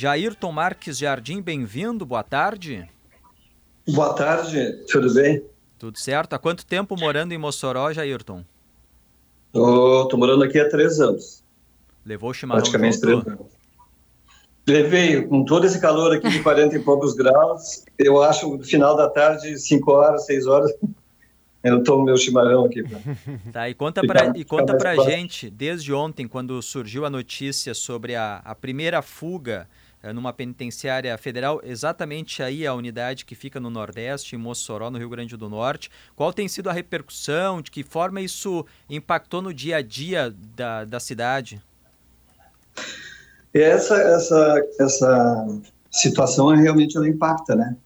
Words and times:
Jairton 0.00 0.52
Marques 0.52 0.96
Jardim, 0.96 1.42
bem-vindo, 1.42 2.06
boa 2.06 2.22
tarde. 2.22 2.88
Boa 3.84 4.14
tarde, 4.14 4.84
tudo 4.88 5.12
bem? 5.12 5.42
Tudo 5.76 5.98
certo. 5.98 6.34
Há 6.34 6.38
quanto 6.38 6.64
tempo 6.64 6.96
morando 6.96 7.32
em 7.32 7.38
Mossoró, 7.38 7.92
Jairton? 7.92 8.44
Estou 9.52 10.16
morando 10.16 10.44
aqui 10.44 10.60
há 10.60 10.68
três 10.68 11.00
anos. 11.00 11.42
Levou 12.06 12.30
o 12.30 12.32
chimarrão 12.32 12.60
Praticamente 12.60 13.00
três 13.00 13.26
anos. 13.26 13.46
Levei, 14.68 15.22
com 15.22 15.44
todo 15.44 15.66
esse 15.66 15.80
calor 15.80 16.14
aqui 16.14 16.28
de 16.28 16.44
40 16.44 16.76
e 16.76 16.78
poucos 16.78 17.14
graus, 17.14 17.84
eu 17.98 18.22
acho 18.22 18.56
no 18.56 18.62
final 18.62 18.96
da 18.96 19.10
tarde, 19.10 19.58
5 19.58 19.90
horas, 19.90 20.26
6 20.26 20.46
horas, 20.46 20.72
eu 21.64 21.82
tomo 21.82 22.04
meu 22.04 22.16
chimarrão 22.16 22.66
aqui. 22.66 22.84
Pra... 22.84 23.00
Tá, 23.52 23.68
e 23.68 23.74
conta 23.74 24.06
para 24.06 24.32
e 24.38 24.44
conta 24.44 24.76
pra 24.76 24.94
gente, 24.94 25.50
desde 25.50 25.92
ontem, 25.92 26.28
quando 26.28 26.62
surgiu 26.62 27.04
a 27.04 27.10
notícia 27.10 27.74
sobre 27.74 28.14
a, 28.14 28.36
a 28.44 28.54
primeira 28.54 29.02
fuga 29.02 29.68
numa 30.14 30.32
penitenciária 30.32 31.16
federal, 31.18 31.60
exatamente 31.64 32.42
aí 32.42 32.66
a 32.66 32.74
unidade 32.74 33.24
que 33.24 33.34
fica 33.34 33.58
no 33.58 33.68
Nordeste, 33.68 34.36
em 34.36 34.38
Mossoró, 34.38 34.90
no 34.90 34.98
Rio 34.98 35.08
Grande 35.08 35.36
do 35.36 35.48
Norte. 35.48 35.90
Qual 36.14 36.32
tem 36.32 36.48
sido 36.48 36.70
a 36.70 36.72
repercussão? 36.72 37.60
De 37.60 37.70
que 37.70 37.82
forma 37.82 38.20
isso 38.20 38.64
impactou 38.88 39.42
no 39.42 39.52
dia 39.52 39.76
a 39.76 39.82
dia 39.82 40.34
da, 40.54 40.84
da 40.84 41.00
cidade? 41.00 41.60
Essa, 43.52 43.96
essa, 43.96 44.62
essa 44.78 45.60
situação 45.90 46.48
realmente 46.48 46.96
ela 46.96 47.08
impacta, 47.08 47.56
né? 47.56 47.76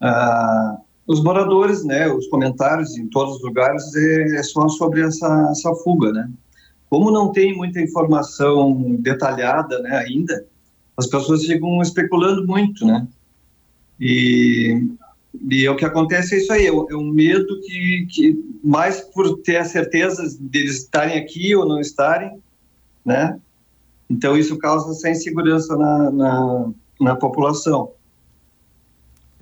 Ah, 0.00 0.76
os 1.06 1.22
moradores, 1.22 1.84
né, 1.84 2.08
os 2.08 2.28
comentários 2.28 2.96
em 2.96 3.08
todos 3.08 3.36
os 3.36 3.42
lugares 3.42 3.82
é, 3.96 4.36
é 4.36 4.42
só 4.42 4.68
sobre 4.68 5.02
essa, 5.02 5.48
essa 5.50 5.74
fuga, 5.74 6.12
né? 6.12 6.30
Como 6.88 7.10
não 7.10 7.32
tem 7.32 7.56
muita 7.56 7.80
informação 7.80 8.96
detalhada, 9.00 9.80
né, 9.80 9.96
ainda, 9.96 10.46
as 11.00 11.06
pessoas 11.06 11.44
ficam 11.44 11.80
especulando 11.80 12.46
muito, 12.46 12.86
né? 12.86 13.08
E, 13.98 14.86
e 15.50 15.66
é 15.66 15.70
o 15.70 15.76
que 15.76 15.84
acontece 15.84 16.34
é 16.34 16.38
isso 16.38 16.52
aí, 16.52 16.66
é, 16.66 16.68
é 16.68 16.96
um 16.96 17.10
medo 17.10 17.60
que, 17.62 18.06
que 18.10 18.58
mais 18.62 19.00
por 19.00 19.38
ter 19.38 19.56
a 19.56 19.64
certeza 19.64 20.22
deles 20.38 20.82
estarem 20.82 21.18
aqui 21.18 21.54
ou 21.56 21.66
não 21.66 21.80
estarem, 21.80 22.38
né? 23.04 23.40
Então 24.08 24.36
isso 24.36 24.58
causa 24.58 24.90
essa 24.90 25.10
insegurança 25.10 25.76
na, 25.76 26.10
na, 26.10 26.70
na 27.00 27.16
população. 27.16 27.92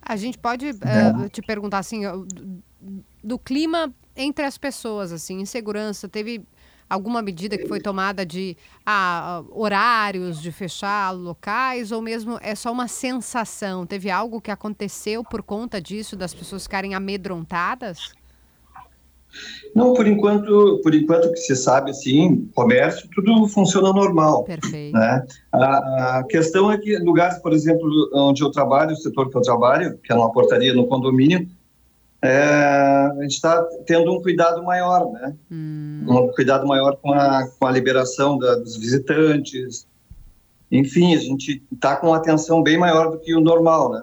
A 0.00 0.16
gente 0.16 0.38
pode 0.38 0.70
uh, 0.70 1.28
te 1.30 1.42
perguntar 1.42 1.78
assim, 1.78 2.02
do, 2.02 2.62
do 3.22 3.38
clima 3.38 3.92
entre 4.16 4.44
as 4.44 4.56
pessoas, 4.56 5.12
assim, 5.12 5.40
insegurança, 5.40 6.08
teve 6.08 6.42
alguma 6.88 7.20
medida 7.22 7.58
que 7.58 7.66
foi 7.66 7.80
tomada 7.80 8.24
de 8.24 8.56
ah, 8.84 9.42
horários, 9.50 10.40
de 10.40 10.50
fechar 10.50 11.10
locais, 11.12 11.92
ou 11.92 12.00
mesmo 12.00 12.38
é 12.40 12.54
só 12.54 12.72
uma 12.72 12.88
sensação? 12.88 13.86
Teve 13.86 14.10
algo 14.10 14.40
que 14.40 14.50
aconteceu 14.50 15.22
por 15.22 15.42
conta 15.42 15.80
disso, 15.80 16.16
das 16.16 16.34
pessoas 16.34 16.62
ficarem 16.64 16.94
amedrontadas? 16.94 18.12
Não, 19.74 19.92
por 19.92 20.06
enquanto, 20.06 20.80
por 20.82 20.94
enquanto 20.94 21.30
que 21.30 21.36
se 21.36 21.54
sabe, 21.54 21.90
assim, 21.90 22.48
comércio, 22.54 23.08
tudo 23.14 23.46
funciona 23.48 23.92
normal. 23.92 24.44
Perfeito. 24.44 24.94
Né? 24.94 25.26
A, 25.52 26.18
a, 26.18 26.24
questão 26.24 26.72
é 26.72 26.78
que 26.78 26.96
lugares, 26.98 27.38
por 27.38 27.52
exemplo, 27.52 28.10
onde 28.14 28.42
eu 28.42 28.50
trabalho, 28.50 28.92
o 28.92 28.96
setor 28.96 29.30
que 29.30 29.36
eu 29.36 29.42
trabalho, 29.42 29.98
que 30.02 30.12
é 30.12 30.16
uma 30.16 30.32
portaria 30.32 30.72
no 30.72 30.86
condomínio, 30.86 31.46
é, 32.20 32.28
a 32.28 33.22
gente 33.22 33.34
está 33.34 33.62
tendo 33.86 34.12
um 34.12 34.20
cuidado 34.20 34.62
maior, 34.62 35.10
né? 35.12 35.34
Hum. 35.50 36.04
Um 36.08 36.28
cuidado 36.32 36.66
maior 36.66 36.96
com 36.96 37.12
a, 37.12 37.46
com 37.46 37.66
a 37.66 37.70
liberação 37.70 38.38
da, 38.38 38.56
dos 38.56 38.76
visitantes. 38.76 39.86
Enfim, 40.70 41.14
a 41.14 41.18
gente 41.18 41.62
está 41.72 41.96
com 41.96 42.12
atenção 42.12 42.62
bem 42.62 42.76
maior 42.76 43.10
do 43.10 43.18
que 43.18 43.34
o 43.34 43.40
normal, 43.40 43.92
né? 43.92 44.02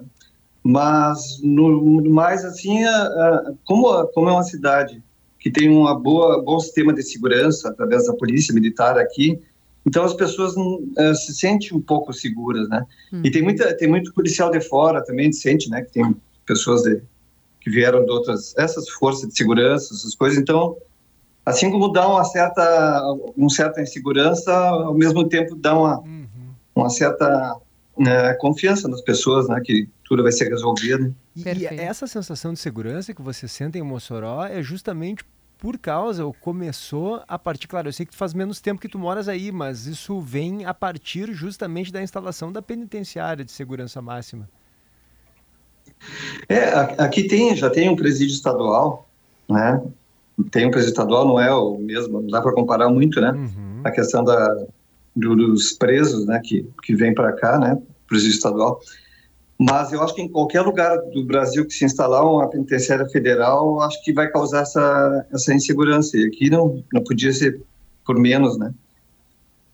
Mas, 0.63 1.39
no, 1.43 2.03
mais, 2.09 2.43
assim, 2.43 2.83
a, 2.85 3.03
a, 3.03 3.53
como, 3.65 4.07
como 4.07 4.29
é 4.29 4.31
uma 4.31 4.43
cidade 4.43 5.03
que 5.39 5.51
tem 5.51 5.69
um 5.69 5.85
bom 6.01 6.59
sistema 6.59 6.91
de 6.91 7.03
segurança 7.03 7.69
através 7.69 8.07
da 8.07 8.13
polícia 8.13 8.51
militar 8.51 8.97
aqui, 8.97 9.39
então 9.85 10.03
as 10.03 10.15
pessoas 10.15 10.55
uh, 10.57 11.13
se 11.13 11.35
sentem 11.35 11.77
um 11.77 11.81
pouco 11.81 12.11
seguras, 12.11 12.67
né? 12.67 12.83
Hum. 13.13 13.21
E 13.23 13.29
tem 13.29 13.43
muita, 13.43 13.75
tem 13.77 13.87
muito 13.87 14.11
policial 14.13 14.49
de 14.49 14.59
fora 14.59 15.03
também, 15.03 15.31
se 15.31 15.41
sente, 15.41 15.69
né? 15.69 15.83
Que 15.83 15.91
tem 15.91 16.15
pessoas 16.47 16.81
de, 16.81 16.99
que 17.65 17.71
vieram 17.71 18.05
de 18.05 18.11
outras, 18.11 18.55
essas 18.57 18.87
forças 18.87 19.27
de 19.27 19.35
segurança, 19.35 19.91
essas 19.91 20.13
coisas. 20.13 20.37
Então, 20.37 20.77
assim 21.43 21.71
como 21.71 21.91
dá 21.91 22.07
uma 22.07 22.23
certa, 22.23 23.01
uma 23.35 23.49
certa 23.49 23.81
insegurança, 23.81 24.55
ao 24.55 24.93
mesmo 24.93 25.27
tempo 25.27 25.55
dá 25.55 25.75
uma, 25.75 25.99
uhum. 26.01 26.27
uma 26.75 26.89
certa 26.91 27.57
né, 27.97 28.35
confiança 28.35 28.87
nas 28.87 29.01
pessoas, 29.01 29.49
né, 29.49 29.59
que 29.65 29.89
tudo 30.03 30.21
vai 30.21 30.31
ser 30.31 30.47
resolvido. 30.47 31.15
E, 31.35 31.41
e, 31.41 31.65
essa 31.65 32.05
sensação 32.05 32.53
de 32.53 32.59
segurança 32.59 33.15
que 33.15 33.21
você 33.23 33.47
sente 33.47 33.79
em 33.79 33.81
Mossoró 33.81 34.45
é 34.45 34.61
justamente 34.61 35.25
por 35.57 35.79
causa, 35.79 36.23
ou 36.23 36.33
começou 36.33 37.23
a 37.27 37.39
partir, 37.39 37.67
claro, 37.67 37.87
eu 37.87 37.93
sei 37.93 38.05
que 38.05 38.11
tu 38.11 38.17
faz 38.17 38.35
menos 38.35 38.61
tempo 38.61 38.79
que 38.79 38.89
tu 38.89 38.99
moras 38.99 39.27
aí, 39.27 39.51
mas 39.51 39.87
isso 39.87 40.19
vem 40.19 40.65
a 40.65 40.73
partir 40.73 41.33
justamente 41.33 41.91
da 41.91 42.03
instalação 42.03 42.51
da 42.51 42.61
penitenciária 42.61 43.43
de 43.43 43.51
segurança 43.51 43.99
máxima. 44.03 44.47
É, 46.47 46.63
aqui 46.97 47.23
tem, 47.23 47.55
já 47.55 47.69
tem 47.69 47.89
um 47.89 47.95
presídio 47.95 48.33
estadual, 48.33 49.07
né? 49.49 49.81
Tem 50.51 50.65
um 50.65 50.71
presídio 50.71 50.91
estadual, 50.91 51.27
não 51.27 51.39
é 51.39 51.53
o 51.53 51.77
mesmo, 51.77 52.21
não 52.21 52.27
dá 52.27 52.41
para 52.41 52.53
comparar 52.53 52.89
muito, 52.89 53.19
né? 53.21 53.31
Uhum. 53.31 53.81
A 53.83 53.91
questão 53.91 54.23
da, 54.23 54.65
do, 55.15 55.35
dos 55.35 55.71
presos, 55.71 56.25
né, 56.25 56.41
que, 56.43 56.67
que 56.83 56.95
vem 56.95 57.13
para 57.13 57.31
cá, 57.33 57.57
né? 57.57 57.81
Presídio 58.07 58.35
estadual. 58.35 58.79
Mas 59.57 59.93
eu 59.93 60.03
acho 60.03 60.13
que 60.13 60.21
em 60.21 60.27
qualquer 60.27 60.61
lugar 60.61 60.97
do 61.13 61.23
Brasil 61.23 61.65
que 61.65 61.73
se 61.73 61.85
instalar 61.85 62.25
uma 62.25 62.49
penitenciária 62.49 63.07
federal, 63.07 63.81
acho 63.81 64.03
que 64.03 64.11
vai 64.11 64.27
causar 64.29 64.61
essa, 64.61 65.25
essa 65.31 65.53
insegurança. 65.53 66.17
E 66.17 66.25
aqui 66.25 66.49
não, 66.49 66.83
não 66.91 67.01
podia 67.01 67.31
ser 67.31 67.61
por 68.05 68.19
menos, 68.19 68.57
né? 68.57 68.73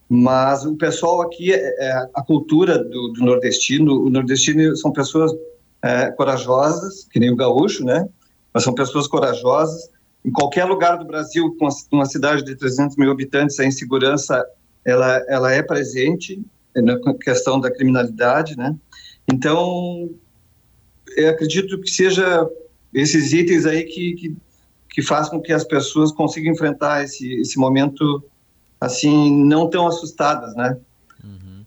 Mas 0.07 0.65
o 0.65 0.75
pessoal 0.75 1.21
aqui, 1.21 1.51
é, 1.51 1.75
é 1.79 2.09
a 2.13 2.21
cultura 2.21 2.77
do, 2.77 3.13
do 3.13 3.25
nordestino, 3.25 4.05
o 4.05 4.09
nordestino 4.09 4.75
são 4.75 4.91
pessoas 4.91 5.31
é, 5.83 6.11
corajosas, 6.11 7.05
que 7.11 7.19
nem 7.19 7.31
o 7.31 7.35
gaúcho, 7.35 7.83
né? 7.83 8.07
Mas 8.53 8.63
são 8.63 8.73
pessoas 8.73 9.07
corajosas. 9.07 9.89
Em 10.23 10.31
qualquer 10.31 10.65
lugar 10.65 10.97
do 10.97 11.05
Brasil, 11.05 11.55
com 11.57 11.67
uma 11.91 12.05
cidade 12.05 12.43
de 12.43 12.55
300 12.55 12.95
mil 12.97 13.11
habitantes, 13.11 13.59
a 13.59 13.65
insegurança 13.65 14.45
ela, 14.85 15.23
ela 15.27 15.51
é 15.51 15.61
presente 15.61 16.41
na 16.75 16.97
questão 17.15 17.59
da 17.59 17.71
criminalidade, 17.71 18.55
né? 18.55 18.75
Então, 19.31 20.09
eu 21.17 21.29
acredito 21.29 21.79
que 21.81 21.89
seja 21.89 22.47
esses 22.93 23.33
itens 23.33 23.65
aí 23.65 23.83
que, 23.83 24.13
que, 24.13 24.37
que 24.89 25.01
com 25.29 25.41
que 25.41 25.53
as 25.53 25.63
pessoas 25.63 26.11
consigam 26.11 26.53
enfrentar 26.53 27.03
esse, 27.03 27.41
esse 27.41 27.57
momento, 27.57 28.23
assim, 28.79 29.43
não 29.45 29.69
tão 29.69 29.87
assustadas, 29.87 30.55
né? 30.55 30.77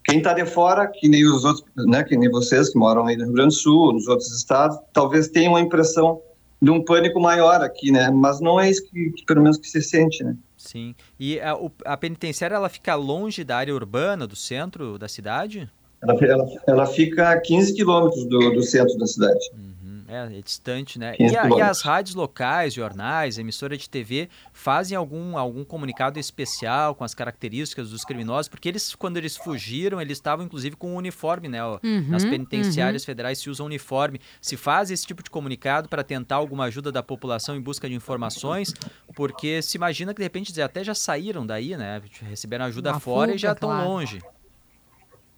Quem 0.04 0.19
está 0.19 0.34
de 0.34 0.44
fora, 0.44 0.87
que 0.87 1.09
nem 1.09 1.26
os 1.26 1.44
outros, 1.44 1.65
né, 1.76 2.04
que 2.04 2.16
nem 2.16 2.31
vocês 2.31 2.70
que 2.70 2.78
moram 2.78 3.06
aí 3.06 3.16
no 3.16 3.25
Rio 3.25 3.32
Grande 3.32 3.54
do 3.54 3.60
Sul, 3.60 3.92
nos 3.92 4.06
outros 4.06 4.31
estados, 4.37 4.78
talvez 4.92 5.28
tenham 5.28 5.54
uma 5.54 5.60
impressão 5.60 6.20
de 6.60 6.70
um 6.70 6.82
pânico 6.82 7.20
maior 7.20 7.62
aqui, 7.62 7.91
né? 7.91 8.10
Mas 8.10 8.41
não 8.41 8.59
é 8.59 8.70
isso 8.70 8.84
que, 8.88 9.10
que 9.10 9.25
pelo 9.25 9.42
menos 9.42 9.59
que 9.59 9.69
se 9.69 9.82
sente, 9.82 10.22
né? 10.22 10.37
Sim. 10.56 10.94
E 11.19 11.38
a, 11.41 11.56
a, 11.84 11.97
penitenciária 11.97 12.54
ela 12.54 12.69
fica 12.69 12.94
longe 12.94 13.44
da 13.44 13.56
área 13.56 13.75
urbana, 13.75 14.26
do 14.26 14.37
centro 14.37 14.98
da 14.98 15.09
cidade? 15.09 15.70
Ela, 16.03 16.15
ela, 16.25 16.47
ela 16.66 16.86
fica 16.86 17.31
a 17.31 17.41
15 17.41 17.75
quilômetros 17.75 18.25
do, 18.26 18.50
do 18.50 18.62
centro 18.62 18.97
da 18.98 19.06
cidade. 19.06 19.44
Hum. 19.54 19.73
É, 20.14 20.38
é 20.38 20.42
distante, 20.42 20.98
né? 20.98 21.14
E, 21.19 21.36
a, 21.36 21.48
e, 21.48 21.60
as 21.60 21.82
rádios 21.82 22.14
locais, 22.14 22.72
jornais, 22.75 23.38
emissora 23.38 23.76
de 23.76 23.88
TV 23.88 24.28
fazem 24.52 24.97
algum, 24.97 25.36
algum 25.36 25.64
comunicado 25.64 26.19
especial 26.19 26.94
com 26.94 27.02
as 27.02 27.14
características 27.14 27.91
dos 27.91 28.04
criminosos? 28.04 28.48
Porque 28.48 28.69
eles, 28.69 28.94
quando 28.94 29.16
eles 29.16 29.36
fugiram, 29.36 30.00
eles 30.00 30.19
estavam 30.19 30.44
inclusive 30.44 30.76
com 30.76 30.94
o 30.94 30.97
uniforme, 30.97 31.48
né? 31.48 31.64
Uhum, 31.64 32.06
Nas 32.08 32.24
penitenciárias 32.24 33.03
uhum. 33.03 33.06
federais 33.06 33.39
se 33.39 33.50
usa 33.50 33.65
uniforme. 33.65 34.21
Se 34.41 34.56
faz 34.56 34.91
esse 34.91 35.06
tipo 35.06 35.22
de 35.22 35.30
comunicado 35.30 35.89
para 35.89 36.04
tentar 36.04 36.36
alguma 36.36 36.65
ajuda 36.65 36.92
da 36.92 37.03
população 37.03 37.56
em 37.56 37.60
busca 37.60 37.89
de 37.89 37.94
informações, 37.94 38.72
porque 39.15 39.60
se 39.62 39.77
imagina 39.77 40.15
que 40.15 40.18
de 40.18 40.24
repente 40.24 40.60
até 40.60 40.84
já 40.84 40.94
saíram 40.94 41.47
daí, 41.47 41.77
né? 41.77 42.00
Receberam 42.22 42.65
ajuda 42.66 42.92
Uma 42.92 43.00
fora 43.00 43.27
fuga, 43.27 43.34
e 43.34 43.39
já 43.39 43.53
estão 43.53 43.71
claro. 43.71 43.89
longe. 43.89 44.22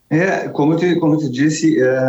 É, 0.08 0.48
como 0.48 0.74
eu 0.74 0.76
te, 0.76 0.96
como 0.96 1.14
eu 1.14 1.18
te 1.18 1.28
disse, 1.28 1.82
é, 1.82 2.00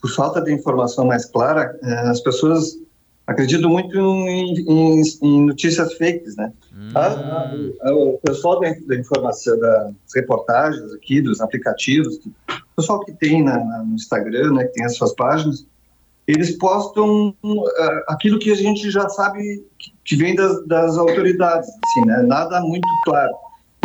por 0.00 0.10
falta 0.10 0.40
de 0.40 0.52
informação 0.52 1.04
mais 1.04 1.26
clara, 1.26 1.78
é, 1.82 1.94
as 2.08 2.20
pessoas 2.20 2.78
acreditam 3.26 3.70
muito 3.70 3.98
em, 3.98 4.54
em, 4.60 5.02
em 5.22 5.46
notícias 5.46 5.92
fakes, 5.94 6.36
né? 6.36 6.52
Hum. 6.74 6.90
A, 6.94 7.06
a, 7.06 7.54
a, 7.82 7.94
o 7.94 8.18
pessoal 8.22 8.60
da, 8.60 8.72
da, 8.86 8.96
informação, 8.96 9.58
das 9.58 9.92
reportagens 10.14 10.92
aqui, 10.94 11.20
dos 11.20 11.40
aplicativos, 11.40 12.16
o 12.16 12.76
pessoal 12.76 13.00
que 13.00 13.12
tem 13.12 13.42
na, 13.42 13.58
no 13.58 13.94
Instagram, 13.94 14.52
né, 14.52 14.64
que 14.64 14.72
tem 14.72 14.84
as 14.84 14.96
suas 14.96 15.14
páginas, 15.14 15.66
eles 16.26 16.52
postam 16.52 17.34
uh, 17.42 17.64
aquilo 18.08 18.38
que 18.38 18.50
a 18.50 18.54
gente 18.54 18.90
já 18.90 19.06
sabe 19.10 19.62
que, 19.78 19.92
que 20.02 20.16
vem 20.16 20.34
das, 20.34 20.66
das, 20.66 20.96
autoridades, 20.96 21.68
assim, 21.68 22.06
né? 22.06 22.22
Nada 22.22 22.62
muito 22.62 22.88
claro. 23.04 23.34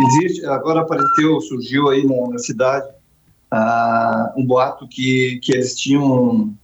Existe, 0.02 0.46
agora 0.46 0.80
apareceu, 0.80 1.38
surgiu 1.42 1.90
aí 1.90 2.06
na, 2.06 2.28
na 2.30 2.38
cidade 2.38 2.88
ah, 3.50 4.32
um 4.36 4.44
boato 4.44 4.86
que, 4.88 5.38
que 5.42 5.52
eles 5.52 5.74
tinham 5.74 6.54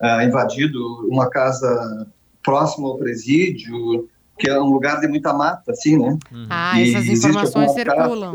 ah, 0.00 0.24
invadido 0.24 1.06
uma 1.08 1.30
casa 1.30 2.06
próxima 2.42 2.88
ao 2.88 2.98
presídio, 2.98 4.08
que 4.38 4.50
é 4.50 4.60
um 4.60 4.70
lugar 4.70 5.00
de 5.00 5.06
muita 5.06 5.32
mata, 5.32 5.72
assim, 5.72 5.98
né? 5.98 6.18
Uhum. 6.32 6.46
Ah, 6.50 6.80
e 6.80 6.92
essas 6.92 7.06
informações 7.06 7.72
circulam. 7.72 8.34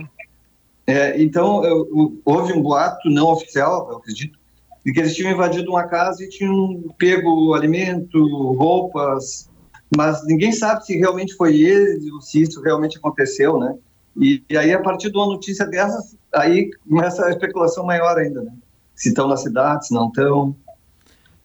É, 0.85 1.21
então, 1.21 1.65
eu, 1.65 1.85
eu, 1.93 2.21
houve 2.23 2.53
um 2.53 2.61
boato 2.61 3.09
não 3.09 3.27
oficial, 3.27 3.89
eu 3.91 3.97
acredito, 3.97 4.39
de 4.85 4.93
que 4.93 4.99
eles 5.01 5.13
tinham 5.13 5.33
invadido 5.33 5.69
uma 5.69 5.83
casa 5.83 6.23
e 6.23 6.29
tinham 6.29 6.81
pego 6.97 7.53
alimento, 7.53 8.17
roupas, 8.53 9.49
mas 9.95 10.25
ninguém 10.25 10.53
sabe 10.53 10.85
se 10.85 10.97
realmente 10.97 11.35
foi 11.35 11.59
eles 11.59 12.09
ou 12.09 12.21
se 12.21 12.41
isso 12.41 12.61
realmente 12.61 12.97
aconteceu, 12.97 13.59
né? 13.59 13.75
E, 14.19 14.43
e, 14.49 14.57
aí, 14.57 14.73
a 14.73 14.81
partir 14.81 15.11
de 15.11 15.17
uma 15.17 15.27
notícia 15.27 15.65
dessas, 15.65 16.17
aí 16.33 16.71
começa 16.87 17.25
a 17.25 17.29
especulação 17.29 17.85
maior 17.85 18.17
ainda, 18.17 18.41
né? 18.41 18.51
Se 18.95 19.09
estão 19.09 19.27
na 19.27 19.37
cidade, 19.37 19.87
se 19.87 19.93
não 19.93 20.07
estão. 20.07 20.55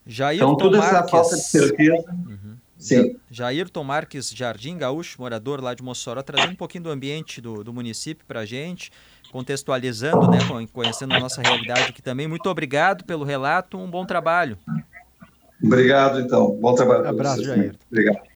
Jair 0.06 0.38
então, 0.38 0.56
toda 0.56 0.78
essa 0.78 1.06
falta 1.06 1.36
de 1.36 1.42
certeza. 1.42 2.10
Uhum. 2.10 2.56
Sim. 2.82 3.14
Jairton 3.30 3.84
Marques 3.84 4.30
Jardim 4.34 4.76
Gaúcho, 4.76 5.20
morador 5.20 5.62
lá 5.62 5.72
de 5.72 5.84
Mossoró, 5.84 6.20
trazendo 6.20 6.52
um 6.52 6.56
pouquinho 6.56 6.84
do 6.84 6.90
ambiente 6.90 7.40
do, 7.40 7.62
do 7.62 7.72
município 7.72 8.26
para 8.26 8.40
a 8.40 8.44
gente, 8.44 8.90
contextualizando, 9.30 10.28
né, 10.28 10.38
conhecendo 10.72 11.14
a 11.14 11.20
nossa 11.20 11.40
realidade 11.40 11.90
aqui 11.90 12.02
também. 12.02 12.26
Muito 12.26 12.48
obrigado 12.50 13.04
pelo 13.04 13.24
relato, 13.24 13.78
um 13.78 13.88
bom 13.88 14.04
trabalho. 14.04 14.58
Obrigado, 15.62 16.18
então. 16.18 16.58
Bom 16.60 16.74
trabalho. 16.74 17.06
Abraço, 17.06 17.44
Jair. 17.44 17.76
Obrigado. 17.88 18.22